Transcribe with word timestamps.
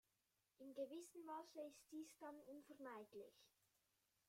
In 0.57 0.73
gewissem 0.73 1.23
Maße 1.25 1.61
ist 1.61 1.83
dies 1.91 2.17
dann 2.17 2.35
unvermeidlich. 2.47 3.35